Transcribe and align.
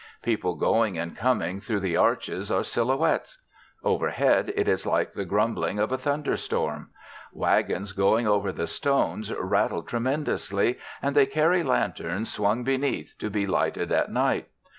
People 0.23 0.55
going 0.55 0.97
and 0.97 1.15
coming 1.15 1.59
through 1.59 1.81
the 1.81 1.95
arches 1.95 2.49
are 2.51 2.63
silhouettes. 2.63 3.37
Overhead 3.83 4.51
it 4.55 4.67
is 4.67 4.83
like 4.87 5.13
the 5.13 5.25
grumbling 5.25 5.77
of 5.77 5.91
a 5.91 5.97
thunder 5.99 6.35
storm. 6.37 6.89
Wagons 7.31 7.91
going 7.91 8.27
over 8.27 8.51
the 8.51 8.65
stones 8.65 9.31
rattle 9.31 9.83
tremendously, 9.83 10.79
and 11.03 11.15
they 11.15 11.27
carry 11.27 11.61
lanterns 11.61 12.33
swung 12.33 12.63
beneath 12.63 13.13
to 13.19 13.29
be 13.29 13.45
lighted 13.45 13.91
at 13.91 14.11
night. 14.11 14.47